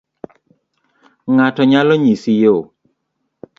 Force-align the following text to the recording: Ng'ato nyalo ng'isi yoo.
Ng'ato 1.33 1.61
nyalo 1.69 1.93
ng'isi 2.01 2.31
yoo. 2.41 2.61